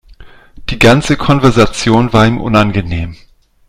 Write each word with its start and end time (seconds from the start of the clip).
Die 0.71 0.79
ganze 0.79 1.15
Konversation 1.15 2.11
war 2.11 2.25
ihm 2.25 2.41
unangenehm. 2.41 3.15